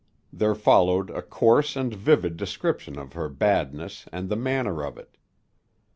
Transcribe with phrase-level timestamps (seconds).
[0.33, 5.15] There followed a coarse and vivid description of her badness and the manner of it.